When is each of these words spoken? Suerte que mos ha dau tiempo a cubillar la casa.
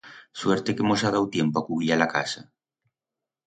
Suerte 0.43 0.73
que 0.77 0.87
mos 0.87 1.03
ha 1.05 1.11
dau 1.15 1.25
tiempo 1.37 1.55
a 1.59 1.65
cubillar 1.67 2.01
la 2.03 2.11
casa. 2.17 2.43